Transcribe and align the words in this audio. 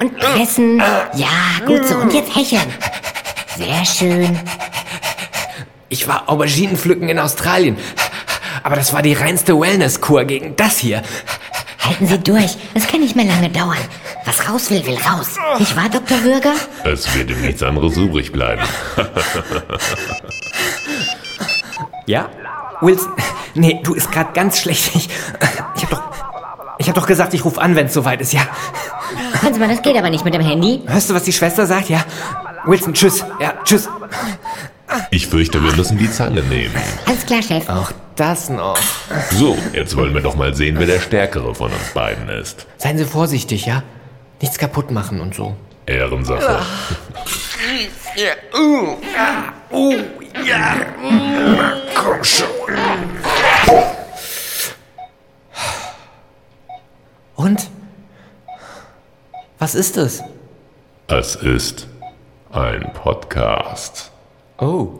Und 0.00 0.16
pressen. 0.18 0.78
Ja, 1.14 1.64
gut 1.66 1.86
so. 1.86 1.96
Und 1.96 2.12
jetzt 2.12 2.34
hecheln. 2.34 2.72
Sehr 3.56 3.84
schön. 3.84 4.38
Ich 5.88 6.08
war 6.08 6.28
Auberginen 6.28 6.76
pflücken 6.76 7.08
in 7.08 7.18
Australien. 7.18 7.76
Aber 8.62 8.76
das 8.76 8.92
war 8.92 9.02
die 9.02 9.12
reinste 9.14 9.58
Wellness-Kur 9.58 10.24
gegen 10.24 10.56
das 10.56 10.78
hier. 10.78 11.02
Halten 11.84 12.06
Sie 12.06 12.18
durch. 12.18 12.56
Es 12.74 12.86
kann 12.86 13.00
nicht 13.00 13.16
mehr 13.16 13.24
lange 13.24 13.50
dauern. 13.50 13.76
Was 14.24 14.48
raus 14.48 14.70
will, 14.70 14.86
will 14.86 14.96
raus. 14.96 15.36
Nicht 15.58 15.76
wahr, 15.76 15.88
Dr. 15.90 16.22
Würger? 16.22 16.54
Es 16.84 17.12
wird 17.14 17.30
ihm 17.30 17.40
nichts 17.40 17.62
anderes 17.62 17.96
übrig 17.96 18.30
bleiben. 18.32 18.62
ja? 22.06 22.28
Wilson? 22.80 23.12
Nee, 23.54 23.80
du 23.82 23.94
ist 23.94 24.10
gerade 24.12 24.32
ganz 24.32 24.60
schlecht. 24.60 24.94
Ich, 24.94 25.08
ich 25.76 25.82
hab 25.82 25.90
doch. 25.90 26.02
Ich 26.78 26.88
hab 26.88 26.94
doch 26.94 27.06
gesagt, 27.06 27.34
ich 27.34 27.44
rufe 27.44 27.60
an, 27.60 27.76
wenn 27.76 27.86
es 27.86 27.94
soweit 27.94 28.20
ist, 28.20 28.32
ja. 28.32 28.42
Hören 29.40 29.54
Sie 29.54 29.60
mal, 29.60 29.68
das 29.68 29.82
geht 29.82 29.96
aber 29.96 30.10
nicht 30.10 30.24
mit 30.24 30.34
dem 30.34 30.42
Handy. 30.42 30.80
Hörst 30.86 31.10
du, 31.10 31.14
was 31.14 31.24
die 31.24 31.32
Schwester 31.32 31.66
sagt? 31.66 31.88
Ja. 31.88 32.04
Wilson, 32.64 32.94
tschüss. 32.94 33.24
Ja, 33.40 33.54
tschüss. 33.64 33.88
Ich 35.10 35.26
fürchte, 35.26 35.62
wir 35.62 35.72
müssen 35.72 35.98
die 35.98 36.10
Zange 36.10 36.42
nehmen. 36.42 36.74
Alles 37.06 37.24
klar, 37.24 37.42
Chef. 37.42 37.68
Auch 37.68 37.92
das 38.16 38.50
noch. 38.50 38.76
So, 39.30 39.56
jetzt 39.72 39.96
wollen 39.96 40.12
wir 40.14 40.20
doch 40.20 40.36
mal 40.36 40.54
sehen, 40.54 40.76
wer 40.78 40.86
der 40.86 41.00
Stärkere 41.00 41.54
von 41.54 41.72
uns 41.72 41.90
beiden 41.94 42.28
ist. 42.28 42.66
Seien 42.76 42.98
Sie 42.98 43.04
vorsichtig, 43.04 43.66
ja? 43.66 43.82
Nichts 44.40 44.58
kaputt 44.58 44.90
machen 44.90 45.20
und 45.20 45.34
so. 45.34 45.56
Ehrensache. 45.86 46.60
Ja. 48.16 48.32
Ja. 48.54 48.58
Uh, 49.72 49.96
ja. 50.44 50.74
Komm 51.94 52.24
schon. 52.24 52.46
Was 59.72 59.78
ist 59.78 59.96
es? 59.96 60.22
Es 61.08 61.34
ist 61.34 61.88
ein 62.52 62.92
Podcast. 62.92 64.12
Oh. 64.58 64.90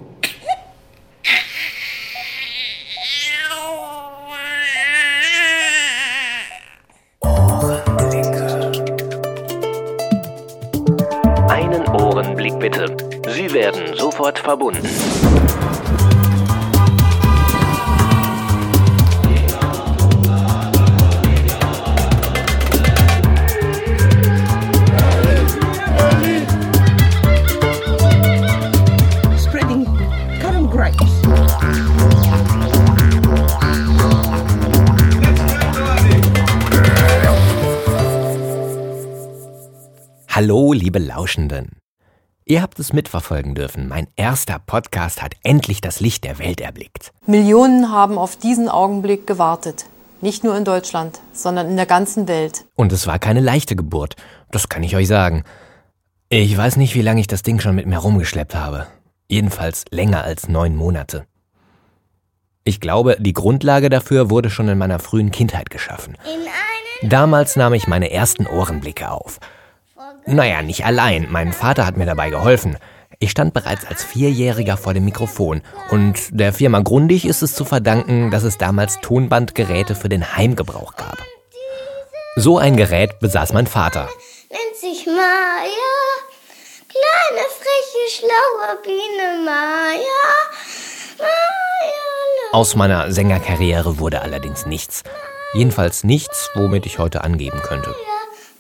Einen 11.50 11.86
Ohrenblick 11.88 12.58
bitte. 12.58 12.96
Sie 13.28 13.52
werden 13.52 13.94
sofort 13.94 14.38
verbunden. 14.38 14.88
Hallo, 40.42 40.72
liebe 40.72 40.98
Lauschenden. 40.98 41.76
Ihr 42.44 42.62
habt 42.62 42.80
es 42.80 42.92
mitverfolgen 42.92 43.54
dürfen. 43.54 43.86
Mein 43.86 44.08
erster 44.16 44.58
Podcast 44.58 45.22
hat 45.22 45.34
endlich 45.44 45.80
das 45.80 46.00
Licht 46.00 46.24
der 46.24 46.40
Welt 46.40 46.60
erblickt. 46.60 47.12
Millionen 47.28 47.92
haben 47.92 48.18
auf 48.18 48.34
diesen 48.34 48.68
Augenblick 48.68 49.24
gewartet. 49.24 49.84
Nicht 50.20 50.42
nur 50.42 50.56
in 50.56 50.64
Deutschland, 50.64 51.20
sondern 51.32 51.68
in 51.68 51.76
der 51.76 51.86
ganzen 51.86 52.26
Welt. 52.26 52.64
Und 52.74 52.90
es 52.90 53.06
war 53.06 53.20
keine 53.20 53.38
leichte 53.38 53.76
Geburt. 53.76 54.16
Das 54.50 54.68
kann 54.68 54.82
ich 54.82 54.96
euch 54.96 55.06
sagen. 55.06 55.44
Ich 56.28 56.56
weiß 56.56 56.74
nicht, 56.74 56.96
wie 56.96 57.02
lange 57.02 57.20
ich 57.20 57.28
das 57.28 57.44
Ding 57.44 57.60
schon 57.60 57.76
mit 57.76 57.86
mir 57.86 57.98
rumgeschleppt 57.98 58.56
habe. 58.56 58.88
Jedenfalls 59.28 59.84
länger 59.92 60.24
als 60.24 60.48
neun 60.48 60.74
Monate. 60.74 61.24
Ich 62.64 62.80
glaube, 62.80 63.16
die 63.20 63.32
Grundlage 63.32 63.90
dafür 63.90 64.28
wurde 64.28 64.50
schon 64.50 64.66
in 64.66 64.78
meiner 64.78 64.98
frühen 64.98 65.30
Kindheit 65.30 65.70
geschaffen. 65.70 66.18
Damals 67.02 67.54
nahm 67.54 67.74
ich 67.74 67.86
meine 67.86 68.10
ersten 68.10 68.48
Ohrenblicke 68.48 69.08
auf. 69.08 69.38
Naja, 70.26 70.62
nicht 70.62 70.84
allein. 70.84 71.26
Mein 71.30 71.52
Vater 71.52 71.86
hat 71.86 71.96
mir 71.96 72.06
dabei 72.06 72.30
geholfen. 72.30 72.76
Ich 73.18 73.30
stand 73.30 73.54
bereits 73.54 73.84
als 73.86 74.02
Vierjähriger 74.02 74.76
vor 74.76 74.94
dem 74.94 75.04
Mikrofon 75.04 75.62
und 75.90 76.18
der 76.30 76.52
Firma 76.52 76.80
Grundig 76.80 77.24
ist 77.24 77.42
es 77.42 77.54
zu 77.54 77.64
verdanken, 77.64 78.30
dass 78.32 78.42
es 78.42 78.58
damals 78.58 78.98
Tonbandgeräte 79.00 79.94
für 79.94 80.08
den 80.08 80.36
Heimgebrauch 80.36 80.96
gab. 80.96 81.18
So 82.34 82.58
ein 82.58 82.76
Gerät 82.76 83.20
besaß 83.20 83.52
mein 83.52 83.66
Vater. 83.66 84.08
nennt 84.50 84.76
sich 84.76 85.06
Maya. 85.06 85.92
Kleine, 86.88 87.46
freche, 87.48 88.16
schlaue 88.16 88.82
Biene 88.82 89.44
Maya. 89.44 90.32
Maya, 91.18 92.52
Aus 92.52 92.74
meiner 92.74 93.12
Sängerkarriere 93.12 93.98
wurde 93.98 94.22
allerdings 94.22 94.66
nichts. 94.66 95.04
Jedenfalls 95.54 96.02
nichts, 96.02 96.50
womit 96.54 96.86
ich 96.86 96.98
heute 96.98 97.22
angeben 97.22 97.60
könnte. 97.62 97.94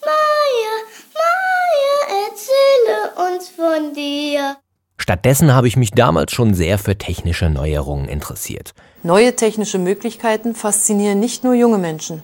Maya, 0.02 0.74
Maya, 1.14 2.26
erzähle 2.28 3.28
uns 3.30 3.48
von 3.62 3.94
dir. 3.94 4.56
Stattdessen 4.98 5.54
habe 5.54 5.68
ich 5.68 5.76
mich 5.76 5.92
damals 5.92 6.32
schon 6.32 6.52
sehr 6.54 6.78
für 6.78 6.98
technische 6.98 7.48
Neuerungen 7.48 8.08
interessiert. 8.08 8.74
Neue 9.04 9.36
technische 9.36 9.78
Möglichkeiten 9.78 10.54
faszinieren 10.54 11.20
nicht 11.20 11.44
nur 11.44 11.54
junge 11.54 11.78
Menschen. 11.78 12.22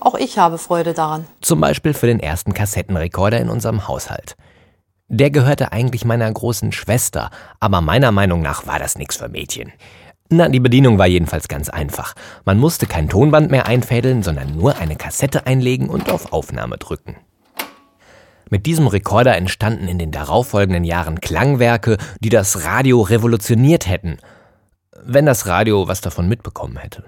Auch 0.00 0.14
ich 0.14 0.38
habe 0.38 0.56
Freude 0.56 0.94
daran. 0.94 1.26
Zum 1.42 1.60
Beispiel 1.60 1.92
für 1.92 2.06
den 2.06 2.20
ersten 2.20 2.54
Kassettenrekorder 2.54 3.38
in 3.40 3.50
unserem 3.50 3.88
Haushalt. 3.88 4.36
Der 5.08 5.30
gehörte 5.30 5.72
eigentlich 5.72 6.04
meiner 6.04 6.32
großen 6.32 6.72
Schwester, 6.72 7.30
aber 7.58 7.80
meiner 7.80 8.12
Meinung 8.12 8.40
nach 8.40 8.66
war 8.66 8.78
das 8.78 8.96
nichts 8.96 9.16
für 9.16 9.28
Mädchen. 9.28 9.72
Na, 10.30 10.48
die 10.48 10.60
Bedienung 10.60 10.98
war 10.98 11.08
jedenfalls 11.08 11.48
ganz 11.48 11.68
einfach. 11.68 12.14
Man 12.44 12.58
musste 12.58 12.86
kein 12.86 13.08
Tonband 13.08 13.50
mehr 13.50 13.66
einfädeln, 13.66 14.22
sondern 14.22 14.56
nur 14.56 14.78
eine 14.78 14.96
Kassette 14.96 15.46
einlegen 15.46 15.90
und 15.90 16.08
auf 16.10 16.32
Aufnahme 16.32 16.78
drücken. 16.78 17.16
Mit 18.50 18.66
diesem 18.66 18.88
Rekorder 18.88 19.36
entstanden 19.36 19.86
in 19.86 19.98
den 19.98 20.10
darauffolgenden 20.10 20.82
Jahren 20.82 21.20
Klangwerke, 21.20 21.98
die 22.18 22.30
das 22.30 22.64
Radio 22.64 23.00
revolutioniert 23.00 23.88
hätten, 23.88 24.18
wenn 25.02 25.24
das 25.24 25.46
Radio 25.46 25.86
was 25.86 26.00
davon 26.00 26.28
mitbekommen 26.28 26.76
hätte. 26.76 27.04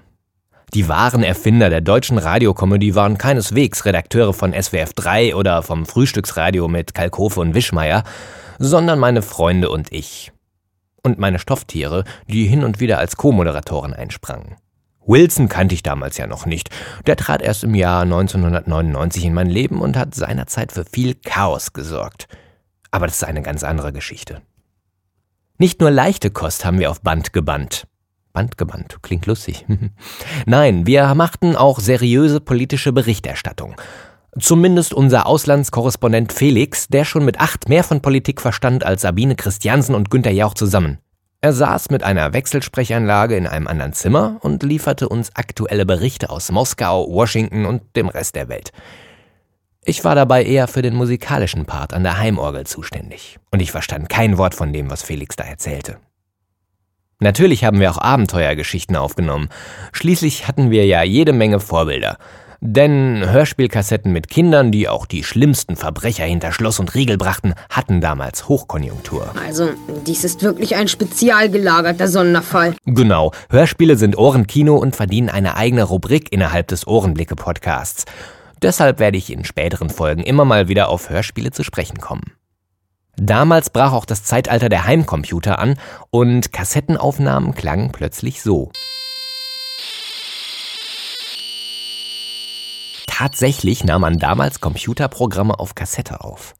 Die 0.73 0.87
wahren 0.87 1.21
Erfinder 1.21 1.69
der 1.69 1.81
deutschen 1.81 2.17
Radiokomödie 2.17 2.95
waren 2.95 3.17
keineswegs 3.17 3.85
Redakteure 3.85 4.33
von 4.33 4.53
SWF 4.53 4.93
3 4.93 5.35
oder 5.35 5.61
vom 5.61 5.85
Frühstücksradio 5.85 6.69
mit 6.69 6.95
Kalkofe 6.95 7.41
und 7.41 7.53
Wischmeier, 7.53 8.03
sondern 8.57 8.97
meine 8.97 9.21
Freunde 9.21 9.69
und 9.69 9.91
ich. 9.91 10.31
Und 11.03 11.19
meine 11.19 11.39
Stofftiere, 11.39 12.05
die 12.27 12.45
hin 12.45 12.63
und 12.63 12.79
wieder 12.79 12.97
als 12.97 13.17
Co-Moderatoren 13.17 13.93
einsprangen. 13.93 14.55
Wilson 15.05 15.49
kannte 15.49 15.75
ich 15.75 15.83
damals 15.83 16.17
ja 16.17 16.27
noch 16.27 16.45
nicht. 16.45 16.69
Der 17.05 17.15
trat 17.15 17.41
erst 17.41 17.63
im 17.63 17.75
Jahr 17.75 18.01
1999 18.03 19.25
in 19.25 19.33
mein 19.33 19.49
Leben 19.49 19.81
und 19.81 19.97
hat 19.97 20.15
seinerzeit 20.15 20.71
für 20.71 20.85
viel 20.85 21.15
Chaos 21.15 21.73
gesorgt. 21.73 22.27
Aber 22.91 23.07
das 23.07 23.17
ist 23.17 23.23
eine 23.23 23.41
ganz 23.41 23.63
andere 23.63 23.91
Geschichte. 23.91 24.41
Nicht 25.57 25.81
nur 25.81 25.91
leichte 25.91 26.31
Kost 26.31 26.65
haben 26.65 26.79
wir 26.79 26.91
auf 26.91 27.01
Band 27.01 27.33
gebannt. 27.33 27.87
Band 28.33 28.57
gebannt, 28.57 28.97
klingt 29.01 29.25
lustig. 29.27 29.65
Nein, 30.45 30.87
wir 30.87 31.13
machten 31.13 31.55
auch 31.55 31.79
seriöse 31.79 32.39
politische 32.39 32.91
Berichterstattung. 32.91 33.75
Zumindest 34.39 34.95
unser 34.95 35.27
Auslandskorrespondent 35.27 36.33
Felix, 36.33 36.87
der 36.87 37.05
schon 37.05 37.23
mit 37.23 37.39
acht 37.39 37.69
mehr 37.69 37.83
von 37.83 38.01
Politik 38.01 38.41
verstand 38.41 38.83
als 38.83 39.03
Sabine 39.03 39.35
Christiansen 39.35 39.93
und 39.93 40.09
Günter 40.09 40.31
Jauch 40.31 40.55
zusammen. 40.55 40.97
Er 41.43 41.51
saß 41.51 41.89
mit 41.89 42.03
einer 42.03 42.31
Wechselsprechanlage 42.31 43.35
in 43.35 43.47
einem 43.47 43.67
anderen 43.67 43.91
Zimmer 43.91 44.37
und 44.39 44.63
lieferte 44.63 45.09
uns 45.09 45.35
aktuelle 45.35 45.85
Berichte 45.85 46.29
aus 46.29 46.49
Moskau, 46.53 47.05
Washington 47.11 47.65
und 47.65 47.81
dem 47.97 48.07
Rest 48.07 48.35
der 48.35 48.47
Welt. 48.47 48.71
Ich 49.83 50.05
war 50.05 50.15
dabei 50.15 50.45
eher 50.45 50.69
für 50.69 50.81
den 50.81 50.95
musikalischen 50.95 51.65
Part 51.65 51.93
an 51.93 52.03
der 52.03 52.17
Heimorgel 52.17 52.65
zuständig. 52.65 53.39
Und 53.51 53.61
ich 53.61 53.71
verstand 53.71 54.07
kein 54.07 54.37
Wort 54.37 54.55
von 54.55 54.71
dem, 54.71 54.89
was 54.89 55.03
Felix 55.03 55.35
da 55.35 55.43
erzählte. 55.43 55.97
Natürlich 57.19 57.65
haben 57.65 57.81
wir 57.81 57.91
auch 57.91 57.97
Abenteuergeschichten 57.97 58.95
aufgenommen. 58.95 59.49
Schließlich 59.91 60.47
hatten 60.47 60.71
wir 60.71 60.85
ja 60.85 61.03
jede 61.03 61.33
Menge 61.33 61.59
Vorbilder. 61.59 62.19
Denn 62.65 63.29
Hörspielkassetten 63.29 64.13
mit 64.13 64.29
Kindern, 64.29 64.71
die 64.71 64.87
auch 64.87 65.05
die 65.05 65.25
schlimmsten 65.25 65.75
Verbrecher 65.75 66.23
hinter 66.23 66.53
Schloss 66.53 66.79
und 66.79 66.95
Riegel 66.95 67.17
brachten, 67.17 67.55
hatten 67.69 67.99
damals 67.99 68.47
Hochkonjunktur. 68.47 69.33
Also, 69.45 69.71
dies 70.07 70.23
ist 70.23 70.43
wirklich 70.43 70.77
ein 70.77 70.87
spezial 70.87 71.49
gelagerter 71.49 72.07
Sonderfall. 72.07 72.73
Genau, 72.85 73.33
Hörspiele 73.49 73.97
sind 73.97 74.17
Ohrenkino 74.17 74.77
und 74.77 74.95
verdienen 74.95 75.27
eine 75.27 75.57
eigene 75.57 75.83
Rubrik 75.83 76.31
innerhalb 76.31 76.69
des 76.69 76.87
Ohrenblicke-Podcasts. 76.87 78.05
Deshalb 78.61 78.97
werde 78.97 79.17
ich 79.17 79.29
in 79.29 79.43
späteren 79.43 79.89
Folgen 79.89 80.23
immer 80.23 80.45
mal 80.45 80.69
wieder 80.69 80.87
auf 80.87 81.09
Hörspiele 81.09 81.51
zu 81.51 81.63
sprechen 81.65 81.97
kommen. 81.97 82.31
Damals 83.17 83.71
brach 83.71 83.91
auch 83.91 84.05
das 84.05 84.23
Zeitalter 84.23 84.69
der 84.69 84.87
Heimcomputer 84.87 85.59
an 85.59 85.77
und 86.11 86.53
Kassettenaufnahmen 86.53 87.55
klangen 87.55 87.91
plötzlich 87.91 88.41
so. 88.41 88.71
Tatsächlich 93.23 93.85
nahm 93.85 94.01
man 94.01 94.19
damals 94.19 94.59
Computerprogramme 94.59 95.57
auf 95.57 95.75
Kassette 95.75 96.25
auf. 96.25 96.55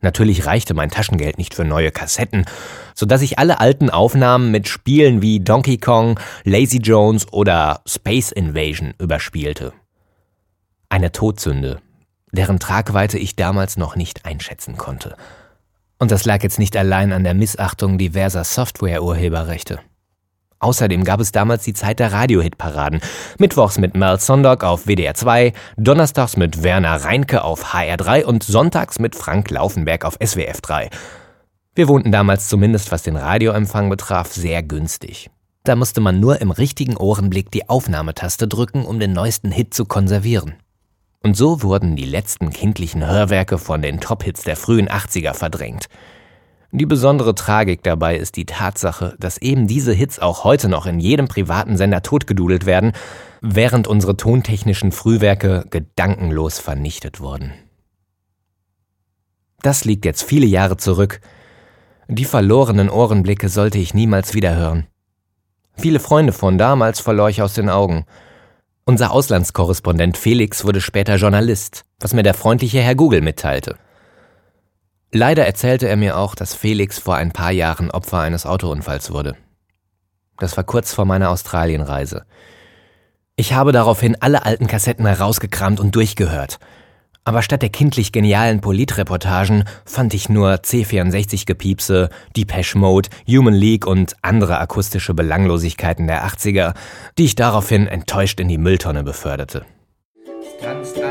Natürlich 0.00 0.46
reichte 0.46 0.72
mein 0.72 0.88
Taschengeld 0.90 1.36
nicht 1.36 1.52
für 1.52 1.66
neue 1.66 1.90
Kassetten, 1.92 2.46
so 2.94 3.04
dass 3.04 3.20
ich 3.20 3.38
alle 3.38 3.60
alten 3.60 3.90
Aufnahmen 3.90 4.50
mit 4.50 4.68
Spielen 4.68 5.20
wie 5.20 5.38
Donkey 5.38 5.76
Kong, 5.76 6.18
Lazy 6.44 6.78
Jones 6.78 7.30
oder 7.30 7.82
Space 7.84 8.32
Invasion 8.32 8.94
überspielte. 8.98 9.74
Eine 10.88 11.12
Todsünde, 11.12 11.82
deren 12.32 12.58
Tragweite 12.58 13.18
ich 13.18 13.36
damals 13.36 13.76
noch 13.76 13.96
nicht 13.96 14.24
einschätzen 14.24 14.78
konnte. 14.78 15.14
Und 15.98 16.10
das 16.10 16.24
lag 16.24 16.42
jetzt 16.42 16.58
nicht 16.58 16.74
allein 16.74 17.12
an 17.12 17.22
der 17.22 17.34
Missachtung 17.34 17.98
diverser 17.98 18.44
Software-Urheberrechte. 18.44 19.80
Außerdem 20.66 21.04
gab 21.04 21.20
es 21.20 21.30
damals 21.30 21.62
die 21.62 21.74
Zeit 21.74 22.00
der 22.00 22.10
Radiohitparaden. 22.12 23.00
Mittwochs 23.38 23.78
mit 23.78 23.96
Mel 23.96 24.18
Sondag 24.18 24.64
auf 24.64 24.86
WDR 24.86 25.14
2, 25.14 25.52
donnerstags 25.76 26.36
mit 26.36 26.64
Werner 26.64 27.04
Reinke 27.04 27.44
auf 27.44 27.72
HR 27.72 27.96
3 27.96 28.26
und 28.26 28.42
sonntags 28.42 28.98
mit 28.98 29.14
Frank 29.14 29.48
Laufenberg 29.52 30.04
auf 30.04 30.18
SWF 30.20 30.60
3. 30.62 30.90
Wir 31.76 31.86
wohnten 31.86 32.10
damals 32.10 32.48
zumindest, 32.48 32.90
was 32.90 33.04
den 33.04 33.14
Radioempfang 33.14 33.88
betraf, 33.88 34.32
sehr 34.32 34.64
günstig. 34.64 35.30
Da 35.62 35.76
musste 35.76 36.00
man 36.00 36.18
nur 36.18 36.40
im 36.40 36.50
richtigen 36.50 36.96
Ohrenblick 36.96 37.52
die 37.52 37.68
Aufnahmetaste 37.68 38.48
drücken, 38.48 38.84
um 38.84 38.98
den 38.98 39.12
neuesten 39.12 39.52
Hit 39.52 39.72
zu 39.72 39.84
konservieren. 39.84 40.54
Und 41.22 41.36
so 41.36 41.62
wurden 41.62 41.94
die 41.94 42.06
letzten 42.06 42.50
kindlichen 42.50 43.06
Hörwerke 43.06 43.58
von 43.58 43.82
den 43.82 44.00
Top-Hits 44.00 44.42
der 44.42 44.56
frühen 44.56 44.88
80er 44.88 45.32
verdrängt. 45.32 45.86
Die 46.76 46.84
besondere 46.84 47.34
Tragik 47.34 47.82
dabei 47.84 48.18
ist 48.18 48.36
die 48.36 48.44
Tatsache, 48.44 49.16
dass 49.18 49.38
eben 49.38 49.66
diese 49.66 49.94
Hits 49.94 50.18
auch 50.18 50.44
heute 50.44 50.68
noch 50.68 50.84
in 50.84 51.00
jedem 51.00 51.26
privaten 51.26 51.78
Sender 51.78 52.02
totgedudelt 52.02 52.66
werden, 52.66 52.92
während 53.40 53.88
unsere 53.88 54.18
tontechnischen 54.18 54.92
Frühwerke 54.92 55.64
gedankenlos 55.70 56.58
vernichtet 56.58 57.18
wurden. 57.18 57.54
Das 59.62 59.86
liegt 59.86 60.04
jetzt 60.04 60.22
viele 60.22 60.44
Jahre 60.44 60.76
zurück. 60.76 61.22
Die 62.08 62.26
verlorenen 62.26 62.90
Ohrenblicke 62.90 63.48
sollte 63.48 63.78
ich 63.78 63.94
niemals 63.94 64.34
wieder 64.34 64.54
hören. 64.54 64.86
Viele 65.78 65.98
Freunde 65.98 66.34
von 66.34 66.58
damals 66.58 67.00
verlor 67.00 67.30
ich 67.30 67.40
aus 67.40 67.54
den 67.54 67.70
Augen. 67.70 68.04
Unser 68.84 69.12
Auslandskorrespondent 69.12 70.18
Felix 70.18 70.62
wurde 70.66 70.82
später 70.82 71.16
Journalist, 71.16 71.86
was 72.00 72.12
mir 72.12 72.22
der 72.22 72.34
freundliche 72.34 72.80
Herr 72.82 72.94
Google 72.94 73.22
mitteilte. 73.22 73.78
Leider 75.12 75.46
erzählte 75.46 75.88
er 75.88 75.96
mir 75.96 76.18
auch, 76.18 76.34
dass 76.34 76.54
Felix 76.54 76.98
vor 76.98 77.16
ein 77.16 77.32
paar 77.32 77.52
Jahren 77.52 77.90
Opfer 77.90 78.20
eines 78.20 78.44
Autounfalls 78.44 79.10
wurde. 79.12 79.36
Das 80.38 80.56
war 80.56 80.64
kurz 80.64 80.92
vor 80.92 81.04
meiner 81.04 81.30
Australienreise. 81.30 82.24
Ich 83.36 83.52
habe 83.52 83.72
daraufhin 83.72 84.16
alle 84.20 84.44
alten 84.44 84.66
Kassetten 84.66 85.06
herausgekramt 85.06 85.80
und 85.80 85.94
durchgehört. 85.94 86.58
Aber 87.24 87.42
statt 87.42 87.60
der 87.62 87.70
kindlich 87.70 88.12
genialen 88.12 88.60
Politreportagen 88.60 89.64
fand 89.84 90.14
ich 90.14 90.28
nur 90.28 90.54
C64-Gepiepse, 90.54 92.08
Depeche 92.36 92.78
Mode, 92.78 93.08
Human 93.28 93.54
League 93.54 93.86
und 93.86 94.14
andere 94.22 94.58
akustische 94.58 95.12
Belanglosigkeiten 95.12 96.06
der 96.06 96.24
80er, 96.24 96.74
die 97.18 97.24
ich 97.24 97.34
daraufhin 97.34 97.88
enttäuscht 97.88 98.38
in 98.38 98.48
die 98.48 98.58
Mülltonne 98.58 99.02
beförderte. 99.02 99.66
Tanzt 100.62 100.96
ein 101.02 101.05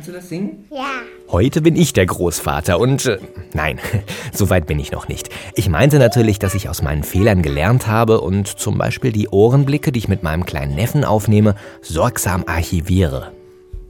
kannst 0.00 0.08
du 0.08 0.12
das 0.12 0.30
singen? 0.30 0.64
Ja. 0.70 0.88
Heute 1.30 1.60
bin 1.60 1.76
ich 1.76 1.92
der 1.92 2.06
Großvater 2.06 2.78
und 2.78 3.04
äh, 3.04 3.18
nein, 3.52 3.78
so 4.32 4.48
weit 4.48 4.66
bin 4.66 4.78
ich 4.78 4.92
noch 4.92 5.08
nicht. 5.08 5.28
Ich 5.54 5.68
meinte 5.68 5.98
natürlich, 5.98 6.38
dass 6.38 6.54
ich 6.54 6.70
aus 6.70 6.80
meinen 6.80 7.02
Fehlern 7.02 7.42
gelernt 7.42 7.86
habe 7.86 8.22
und 8.22 8.46
zum 8.46 8.78
Beispiel 8.78 9.12
die 9.12 9.28
Ohrenblicke, 9.28 9.92
die 9.92 9.98
ich 9.98 10.08
mit 10.08 10.22
meinem 10.22 10.46
kleinen 10.46 10.74
Neffen 10.74 11.04
aufnehme, 11.04 11.54
sorgsam 11.82 12.44
archiviere. 12.46 13.32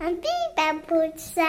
Ein 0.00 0.16
Biberputzer. 0.16 1.42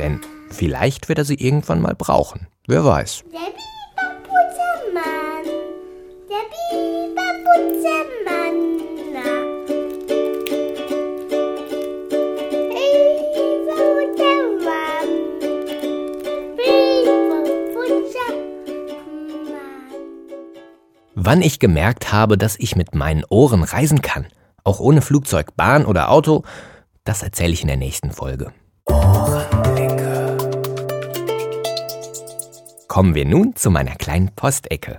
Denn 0.00 0.20
vielleicht 0.50 1.08
wird 1.08 1.18
er 1.18 1.24
sie 1.24 1.36
irgendwann 1.36 1.80
mal 1.80 1.94
brauchen. 1.94 2.48
Wer 2.66 2.84
weiß. 2.84 3.22
Der 3.30 3.38
Biberputzermann. 3.38 5.44
Der 6.28 6.42
Biberputzermann. 6.72 8.21
Wann 21.24 21.40
ich 21.40 21.60
gemerkt 21.60 22.12
habe, 22.12 22.36
dass 22.36 22.58
ich 22.58 22.74
mit 22.74 22.96
meinen 22.96 23.22
Ohren 23.28 23.62
reisen 23.62 24.02
kann, 24.02 24.26
auch 24.64 24.80
ohne 24.80 25.02
Flugzeug, 25.02 25.54
Bahn 25.54 25.86
oder 25.86 26.10
Auto, 26.10 26.42
das 27.04 27.22
erzähle 27.22 27.52
ich 27.52 27.62
in 27.62 27.68
der 27.68 27.76
nächsten 27.76 28.10
Folge. 28.10 28.52
Ohrenblicke. 28.86 30.36
Kommen 32.88 33.14
wir 33.14 33.24
nun 33.24 33.54
zu 33.54 33.70
meiner 33.70 33.94
kleinen 33.94 34.34
Postecke. 34.34 34.98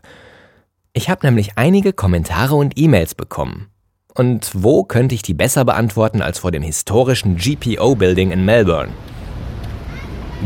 Ich 0.93 1.09
habe 1.09 1.25
nämlich 1.25 1.57
einige 1.57 1.91
Kommentare 1.91 2.55
und 2.55 2.79
E-Mails 2.79 3.15
bekommen. 3.15 3.67
Und 4.13 4.49
wo 4.53 4.85
könnte 4.85 5.15
ich 5.15 5.23
die 5.23 5.33
besser 5.33 5.65
beantworten 5.65 6.21
als 6.21 6.39
vor 6.39 6.51
dem 6.51 6.63
historischen 6.63 7.35
GPO 7.35 7.95
Building 7.95 8.31
in 8.31 8.45
Melbourne? 8.45 8.93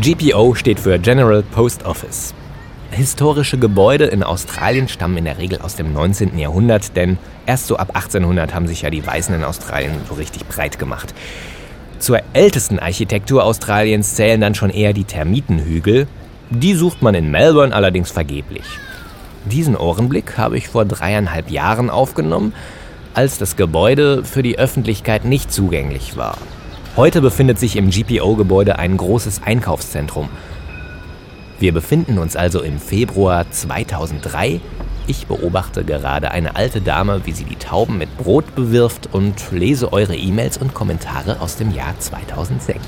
GPO 0.01 0.55
steht 0.55 0.79
für 0.79 0.97
General 0.97 1.43
Post 1.43 1.85
Office. 1.85 2.33
Historische 2.91 3.57
Gebäude 3.57 4.05
in 4.05 4.23
Australien 4.23 4.87
stammen 4.87 5.17
in 5.17 5.25
der 5.25 5.37
Regel 5.37 5.59
aus 5.61 5.75
dem 5.75 5.93
19. 5.93 6.37
Jahrhundert, 6.37 6.95
denn 6.95 7.17
erst 7.45 7.67
so 7.67 7.77
ab 7.77 7.89
1800 7.93 8.53
haben 8.53 8.67
sich 8.67 8.81
ja 8.81 8.89
die 8.89 9.05
Weißen 9.05 9.35
in 9.35 9.43
Australien 9.43 9.91
so 10.07 10.15
richtig 10.15 10.47
breit 10.47 10.79
gemacht. 10.79 11.13
Zur 11.99 12.19
ältesten 12.33 12.79
Architektur 12.79 13.43
Australiens 13.43 14.15
zählen 14.15 14.39
dann 14.39 14.55
schon 14.55 14.69
eher 14.69 14.93
die 14.93 15.03
Termitenhügel. 15.03 16.07
Die 16.49 16.75
sucht 16.75 17.01
man 17.01 17.15
in 17.15 17.29
Melbourne 17.29 17.75
allerdings 17.75 18.11
vergeblich. 18.11 18.65
Diesen 19.45 19.75
Ohrenblick 19.75 20.37
habe 20.37 20.57
ich 20.57 20.67
vor 20.67 20.85
dreieinhalb 20.85 21.49
Jahren 21.49 21.89
aufgenommen, 21.89 22.53
als 23.13 23.37
das 23.37 23.55
Gebäude 23.55 24.23
für 24.23 24.43
die 24.43 24.59
Öffentlichkeit 24.59 25.25
nicht 25.25 25.51
zugänglich 25.51 26.17
war. 26.17 26.37
Heute 26.95 27.21
befindet 27.21 27.59
sich 27.59 27.75
im 27.75 27.89
GPO-Gebäude 27.89 28.79
ein 28.79 28.97
großes 28.97 29.41
Einkaufszentrum. 29.43 30.29
Wir 31.59 31.73
befinden 31.73 32.19
uns 32.19 32.35
also 32.35 32.61
im 32.61 32.77
Februar 32.77 33.49
2003. 33.49 34.61
Ich 35.07 35.25
beobachte 35.25 35.83
gerade 35.83 36.29
eine 36.29 36.55
alte 36.55 36.81
Dame, 36.81 37.21
wie 37.25 37.31
sie 37.31 37.45
die 37.45 37.55
Tauben 37.55 37.97
mit 37.97 38.15
Brot 38.15 38.53
bewirft 38.53 39.09
und 39.11 39.41
lese 39.51 39.91
eure 39.91 40.15
E-Mails 40.15 40.59
und 40.59 40.75
Kommentare 40.75 41.41
aus 41.41 41.55
dem 41.55 41.73
Jahr 41.73 41.97
2006. 41.97 42.79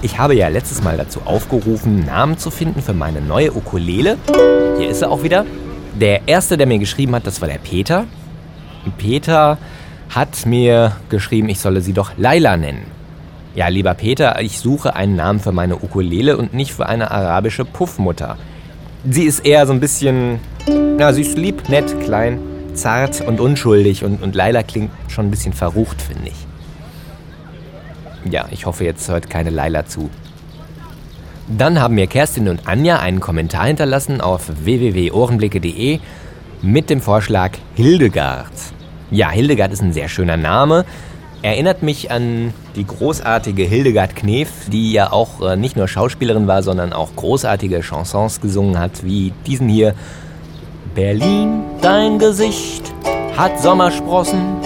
Ich 0.00 0.18
habe 0.18 0.34
ja 0.34 0.48
letztes 0.48 0.82
Mal 0.82 0.96
dazu 0.96 1.20
aufgerufen, 1.26 2.06
Namen 2.06 2.38
zu 2.38 2.50
finden 2.50 2.80
für 2.80 2.94
meine 2.94 3.20
neue 3.20 3.52
Ukulele. 3.52 4.16
Hier 4.78 4.88
ist 4.88 5.00
sie 5.00 5.08
auch 5.08 5.22
wieder. 5.22 5.44
Der 6.00 6.28
erste, 6.28 6.56
der 6.56 6.66
mir 6.66 6.78
geschrieben 6.78 7.14
hat, 7.14 7.26
das 7.26 7.42
war 7.42 7.48
der 7.48 7.58
Peter. 7.58 8.06
Peter 8.96 9.58
hat 10.08 10.46
mir 10.46 10.96
geschrieben, 11.10 11.50
ich 11.50 11.60
solle 11.60 11.82
sie 11.82 11.92
doch 11.92 12.12
Laila 12.16 12.56
nennen. 12.56 12.95
Ja, 13.56 13.68
lieber 13.68 13.94
Peter, 13.94 14.38
ich 14.42 14.58
suche 14.58 14.94
einen 14.94 15.16
Namen 15.16 15.40
für 15.40 15.50
meine 15.50 15.76
Ukulele 15.76 16.36
und 16.36 16.52
nicht 16.52 16.74
für 16.74 16.86
eine 16.86 17.10
arabische 17.10 17.64
Puffmutter. 17.64 18.36
Sie 19.08 19.24
ist 19.24 19.46
eher 19.46 19.66
so 19.66 19.72
ein 19.72 19.80
bisschen, 19.80 20.40
na, 20.98 21.14
sie 21.14 21.22
ist 21.22 21.38
lieb, 21.38 21.70
nett, 21.70 21.98
klein, 22.02 22.38
zart 22.74 23.22
und 23.22 23.40
unschuldig 23.40 24.04
und, 24.04 24.22
und 24.22 24.34
Laila 24.34 24.62
klingt 24.62 24.90
schon 25.08 25.28
ein 25.28 25.30
bisschen 25.30 25.54
verrucht, 25.54 26.02
finde 26.02 26.28
ich. 26.28 28.30
Ja, 28.30 28.44
ich 28.50 28.66
hoffe, 28.66 28.84
jetzt 28.84 29.08
hört 29.08 29.30
keine 29.30 29.48
Laila 29.48 29.86
zu. 29.86 30.10
Dann 31.48 31.80
haben 31.80 31.94
mir 31.94 32.08
Kerstin 32.08 32.48
und 32.48 32.68
Anja 32.68 32.98
einen 32.98 33.20
Kommentar 33.20 33.68
hinterlassen 33.68 34.20
auf 34.20 34.50
www.ohrenblicke.de 34.64 36.00
mit 36.60 36.90
dem 36.90 37.00
Vorschlag 37.00 37.52
Hildegard. 37.74 38.52
Ja, 39.10 39.30
Hildegard 39.30 39.72
ist 39.72 39.80
ein 39.80 39.94
sehr 39.94 40.08
schöner 40.08 40.36
Name. 40.36 40.84
Erinnert 41.46 41.80
mich 41.80 42.10
an 42.10 42.52
die 42.74 42.84
großartige 42.84 43.62
Hildegard 43.62 44.16
Knef, 44.16 44.48
die 44.66 44.90
ja 44.90 45.12
auch 45.12 45.40
äh, 45.40 45.56
nicht 45.56 45.76
nur 45.76 45.86
Schauspielerin 45.86 46.48
war, 46.48 46.64
sondern 46.64 46.92
auch 46.92 47.14
großartige 47.14 47.82
Chansons 47.82 48.40
gesungen 48.40 48.80
hat, 48.80 49.04
wie 49.04 49.32
diesen 49.46 49.68
hier. 49.68 49.94
Berlin, 50.96 51.62
dein 51.80 52.18
Gesicht 52.18 52.92
hat 53.36 53.60
Sommersprossen 53.60 54.56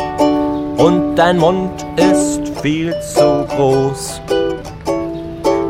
und 0.79 1.17
dein 1.17 1.37
Mund 1.37 1.85
ist 1.97 2.49
viel 2.63 2.99
zu 3.01 3.47
groß. 3.55 4.23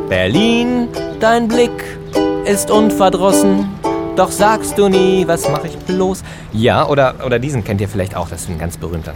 Berlin, 0.09 0.87
dein 1.19 1.49
Blick 1.49 1.99
ist 2.45 2.71
unverdrossen, 2.71 3.69
doch 4.15 4.31
sagst 4.31 4.79
du 4.79 4.89
nie, 4.89 5.27
was 5.27 5.51
mach 5.51 5.65
ich 5.65 5.77
bloß? 5.77 6.23
Ja, 6.53 6.87
oder, 6.87 7.17
oder 7.27 7.41
diesen 7.41 7.65
kennt 7.65 7.81
ihr 7.81 7.89
vielleicht 7.89 8.15
auch, 8.15 8.29
das 8.29 8.43
ist 8.43 8.51
ein 8.51 8.61
ganz 8.61 8.77
berühmter. 8.77 9.13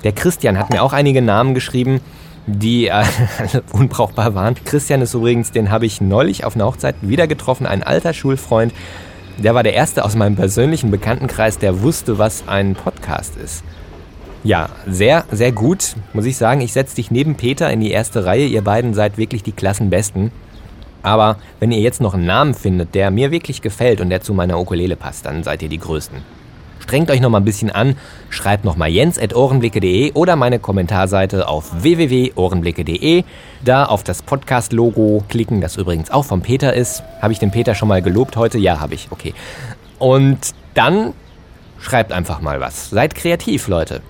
Der 0.04 0.12
Christian 0.12 0.58
hat 0.58 0.70
mir 0.70 0.84
auch 0.84 0.94
einige 0.94 1.22
Namen 1.22 1.54
geschrieben, 1.54 2.02
die 2.48 2.88
äh, 2.88 3.04
unbrauchbar 3.72 4.36
waren. 4.36 4.56
Christian 4.64 5.02
ist 5.02 5.14
übrigens, 5.14 5.52
den 5.52 5.72
habe 5.72 5.86
ich 5.86 6.02
neulich 6.02 6.46
auf 6.46 6.56
einer 6.56 6.66
Hochzeit 6.66 6.96
wieder 7.02 7.28
getroffen, 7.28 7.66
ein 7.66 7.84
alter 7.84 8.14
Schulfreund. 8.14 8.74
Der 9.38 9.54
war 9.54 9.64
der 9.64 9.74
erste 9.74 10.06
aus 10.06 10.16
meinem 10.16 10.36
persönlichen 10.36 10.92
Bekanntenkreis, 10.92 11.58
der 11.58 11.82
wusste, 11.82 12.18
was 12.18 12.48
ein 12.48 12.76
Podcast 12.76 13.36
ist. 13.36 13.64
Ja, 14.44 14.70
sehr, 14.86 15.26
sehr 15.32 15.52
gut, 15.52 15.96
muss 16.14 16.26
ich 16.26 16.38
sagen. 16.38 16.62
Ich 16.62 16.72
setze 16.72 16.96
dich 16.96 17.10
neben 17.10 17.36
Peter 17.36 17.72
in 17.72 17.80
die 17.80 17.92
erste 17.92 18.26
Reihe. 18.26 18.46
Ihr 18.46 18.62
beiden 18.62 18.94
seid 18.94 19.18
wirklich 19.18 19.42
die 19.42 19.52
Klassenbesten. 19.52 20.32
Aber 21.02 21.38
wenn 21.60 21.72
ihr 21.72 21.80
jetzt 21.80 22.00
noch 22.00 22.14
einen 22.14 22.26
Namen 22.26 22.54
findet, 22.54 22.96
der 22.96 23.12
mir 23.12 23.32
wirklich 23.32 23.62
gefällt 23.62 24.02
und 24.02 24.10
der 24.10 24.22
zu 24.22 24.34
meiner 24.34 24.60
Ukulele 24.60 24.96
passt, 24.96 25.26
dann 25.26 25.44
seid 25.44 25.64
ihr 25.64 25.70
die 25.70 25.80
Größten. 25.80 26.20
Strengt 26.86 27.10
euch 27.10 27.20
noch 27.20 27.32
mal 27.32 27.40
ein 27.40 27.46
bisschen 27.46 27.72
an, 27.72 27.98
schreibt 28.30 28.64
noch 28.64 28.76
mal 28.76 28.88
jens.ohrenblicke.de 28.88 30.14
oder 30.14 30.36
meine 30.36 30.60
Kommentarseite 30.60 31.48
auf 31.48 31.82
www.ohrenblicke.de. 31.82 33.24
Da 33.64 33.86
auf 33.86 34.04
das 34.04 34.22
Podcast-Logo 34.22 35.24
klicken, 35.28 35.62
das 35.62 35.78
übrigens 35.78 36.12
auch 36.12 36.26
von 36.26 36.42
Peter 36.42 36.76
ist. 36.76 37.02
Habe 37.24 37.34
ich 37.34 37.40
den 37.40 37.50
Peter 37.50 37.74
schon 37.74 37.88
mal 37.88 38.04
gelobt 38.04 38.38
heute? 38.38 38.60
Ja, 38.60 38.80
habe 38.82 38.94
ich. 38.94 39.08
Okay. 39.10 39.34
Und 39.98 40.38
dann 40.76 41.14
schreibt 41.80 42.12
einfach 42.12 42.40
mal 42.40 42.62
was. 42.62 42.92
Seid 42.92 43.16
kreativ, 43.16 43.68
Leute. 43.68 44.04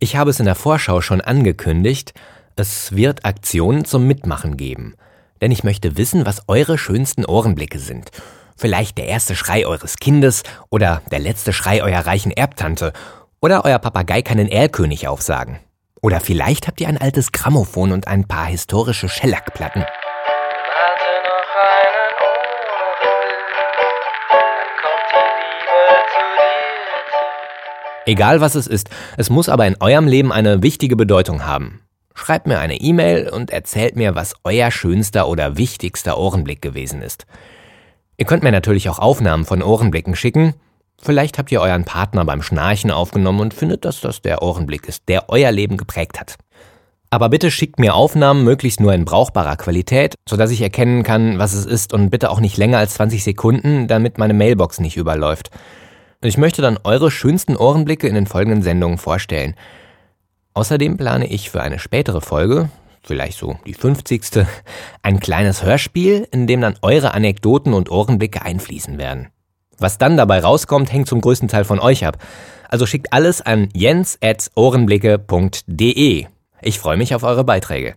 Ich 0.00 0.16
habe 0.16 0.30
es 0.30 0.40
in 0.40 0.46
der 0.46 0.56
Vorschau 0.56 1.00
schon 1.00 1.20
angekündigt, 1.20 2.14
es 2.56 2.96
wird 2.96 3.24
Aktionen 3.24 3.84
zum 3.84 4.08
Mitmachen 4.08 4.56
geben. 4.56 4.96
Denn 5.42 5.50
ich 5.50 5.64
möchte 5.64 5.96
wissen, 5.96 6.24
was 6.24 6.48
eure 6.48 6.78
schönsten 6.78 7.26
Ohrenblicke 7.26 7.80
sind. 7.80 8.10
Vielleicht 8.56 8.96
der 8.96 9.06
erste 9.06 9.34
Schrei 9.34 9.66
eures 9.66 9.96
Kindes 9.96 10.44
oder 10.70 11.02
der 11.10 11.18
letzte 11.18 11.52
Schrei 11.52 11.82
eurer 11.82 12.06
reichen 12.06 12.30
Erbtante. 12.30 12.92
Oder 13.40 13.64
euer 13.64 13.80
Papagei 13.80 14.22
kann 14.22 14.38
den 14.38 14.46
Erlkönig 14.46 15.08
aufsagen. 15.08 15.58
Oder 16.00 16.20
vielleicht 16.20 16.68
habt 16.68 16.80
ihr 16.80 16.86
ein 16.86 16.96
altes 16.96 17.32
Grammophon 17.32 17.90
und 17.90 18.06
ein 18.06 18.28
paar 18.28 18.46
historische 18.46 19.08
Schellackplatten. 19.08 19.84
Egal 28.06 28.40
was 28.40 28.54
es 28.54 28.68
ist, 28.68 28.90
es 29.16 29.28
muss 29.28 29.48
aber 29.48 29.66
in 29.66 29.76
eurem 29.80 30.06
Leben 30.06 30.32
eine 30.32 30.62
wichtige 30.62 30.94
Bedeutung 30.94 31.44
haben. 31.44 31.81
Schreibt 32.14 32.46
mir 32.46 32.58
eine 32.58 32.76
E-Mail 32.76 33.28
und 33.28 33.50
erzählt 33.50 33.96
mir, 33.96 34.14
was 34.14 34.34
euer 34.44 34.70
schönster 34.70 35.28
oder 35.28 35.56
wichtigster 35.56 36.18
Ohrenblick 36.18 36.62
gewesen 36.62 37.02
ist. 37.02 37.26
Ihr 38.16 38.26
könnt 38.26 38.42
mir 38.42 38.52
natürlich 38.52 38.88
auch 38.88 38.98
Aufnahmen 38.98 39.44
von 39.44 39.62
Ohrenblicken 39.62 40.14
schicken. 40.14 40.54
Vielleicht 41.00 41.38
habt 41.38 41.50
ihr 41.50 41.60
euren 41.60 41.84
Partner 41.84 42.24
beim 42.24 42.42
Schnarchen 42.42 42.90
aufgenommen 42.90 43.40
und 43.40 43.54
findet, 43.54 43.84
dass 43.84 44.00
das 44.00 44.22
der 44.22 44.42
Ohrenblick 44.42 44.86
ist, 44.86 45.08
der 45.08 45.28
euer 45.28 45.50
Leben 45.50 45.76
geprägt 45.76 46.20
hat. 46.20 46.36
Aber 47.10 47.28
bitte 47.28 47.50
schickt 47.50 47.78
mir 47.78 47.94
Aufnahmen 47.94 48.44
möglichst 48.44 48.80
nur 48.80 48.94
in 48.94 49.04
brauchbarer 49.04 49.56
Qualität, 49.56 50.14
sodass 50.26 50.50
ich 50.50 50.62
erkennen 50.62 51.02
kann, 51.02 51.38
was 51.38 51.52
es 51.52 51.66
ist 51.66 51.92
und 51.92 52.10
bitte 52.10 52.30
auch 52.30 52.40
nicht 52.40 52.56
länger 52.56 52.78
als 52.78 52.94
20 52.94 53.22
Sekunden, 53.22 53.86
damit 53.86 54.16
meine 54.16 54.32
Mailbox 54.32 54.80
nicht 54.80 54.96
überläuft. 54.96 55.50
Ich 56.22 56.38
möchte 56.38 56.62
dann 56.62 56.78
eure 56.84 57.10
schönsten 57.10 57.56
Ohrenblicke 57.56 58.06
in 58.06 58.14
den 58.14 58.26
folgenden 58.26 58.62
Sendungen 58.62 58.96
vorstellen. 58.96 59.56
Außerdem 60.54 60.98
plane 60.98 61.26
ich 61.26 61.50
für 61.50 61.62
eine 61.62 61.78
spätere 61.78 62.20
Folge, 62.20 62.68
vielleicht 63.02 63.38
so 63.38 63.56
die 63.66 63.72
50. 63.74 64.44
ein 65.02 65.18
kleines 65.18 65.62
Hörspiel, 65.62 66.28
in 66.30 66.46
dem 66.46 66.60
dann 66.60 66.76
eure 66.82 67.14
Anekdoten 67.14 67.72
und 67.72 67.90
Ohrenblicke 67.90 68.42
einfließen 68.42 68.98
werden. 68.98 69.28
Was 69.78 69.96
dann 69.98 70.18
dabei 70.18 70.40
rauskommt, 70.40 70.92
hängt 70.92 71.08
zum 71.08 71.22
größten 71.22 71.48
Teil 71.48 71.64
von 71.64 71.80
euch 71.80 72.06
ab. 72.06 72.18
Also 72.68 72.86
schickt 72.86 73.12
alles 73.12 73.40
an 73.40 73.68
jens.ohrenblicke.de. 73.74 76.26
Ich 76.60 76.78
freue 76.78 76.96
mich 76.96 77.12
auf 77.14 77.22
eure 77.22 77.44
Beiträge. 77.44 77.94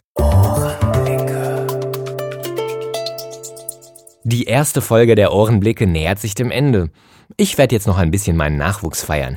Die 4.24 4.46
erste 4.46 4.82
Folge 4.82 5.16
der 5.16 5.34
Ohrenblicke 5.34 5.86
nähert 5.86 6.20
sich 6.20 6.34
dem 6.34 6.52
Ende. 6.52 6.90
Ich 7.38 7.58
werde 7.58 7.76
jetzt 7.76 7.86
noch 7.86 7.98
ein 7.98 8.12
bisschen 8.12 8.38
meinen 8.38 8.58
Nachwuchs 8.58 9.04
feiern. 9.04 9.36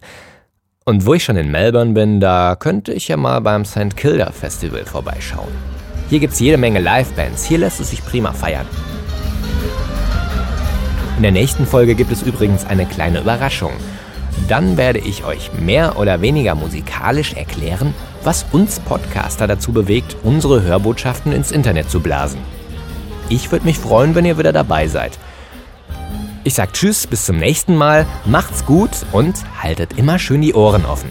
Und 0.89 1.05
wo 1.05 1.13
ich 1.13 1.23
schon 1.23 1.37
in 1.37 1.51
Melbourne 1.51 1.93
bin, 1.93 2.19
da 2.19 2.57
könnte 2.59 2.95
ich 2.95 3.09
ja 3.09 3.19
mal 3.19 3.41
beim 3.41 3.67
St. 3.67 3.95
Kilda 3.95 4.33
Festival 4.33 4.87
vorbeischauen. 4.87 5.53
Hier 6.09 6.19
gibt's 6.19 6.41
jede 6.41 6.57
Menge 6.57 6.81
Livebands, 6.81 7.45
hier 7.45 7.59
lässt 7.59 7.79
es 7.79 7.91
sich 7.91 8.03
prima 8.03 8.33
feiern. 8.33 8.65
In 11.19 11.25
der 11.25 11.33
nächsten 11.33 11.67
Folge 11.67 11.95
gibt 11.95 12.11
es 12.11 12.23
übrigens 12.23 12.65
eine 12.65 12.87
kleine 12.87 13.21
Überraschung. 13.21 13.73
Dann 14.49 14.79
werde 14.79 15.01
ich 15.01 15.27
euch 15.27 15.51
mehr 15.61 15.99
oder 15.99 16.23
weniger 16.23 16.55
musikalisch 16.55 17.35
erklären, 17.35 17.93
was 18.25 18.47
uns 18.53 18.81
Podcaster 18.81 19.47
dazu 19.47 19.75
bewegt, 19.75 20.17
unsere 20.23 20.63
Hörbotschaften 20.63 21.33
ins 21.33 21.53
Internet 21.53 21.91
zu 21.91 22.01
blasen. 22.01 22.41
Ich 23.29 23.53
würde 23.53 23.67
mich 23.67 23.79
freuen, 23.79 24.15
wenn 24.15 24.25
ihr 24.25 24.39
wieder 24.39 24.55
dabei 24.55 24.89
seid. 24.89 25.19
Ich 26.49 26.55
sag 26.55 26.73
Tschüss, 26.73 27.07
bis 27.07 27.27
zum 27.27 27.37
nächsten 27.37 27.77
Mal, 27.77 28.07
macht's 28.25 28.65
gut 28.65 28.89
und 29.13 29.37
haltet 29.63 29.99
immer 29.99 30.19
schön 30.19 30.41
die 30.41 30.55
Ohren 30.55 30.87
offen. 30.87 31.11